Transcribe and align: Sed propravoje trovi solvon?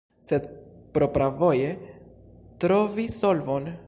Sed 0.29 0.47
propravoje 0.95 1.69
trovi 2.65 3.09
solvon? 3.19 3.71